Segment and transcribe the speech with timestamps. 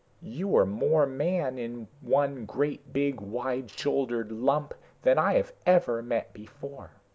[0.23, 6.01] You are more man, in one great big wide shouldered lump, than I have ever
[6.01, 6.89] met before.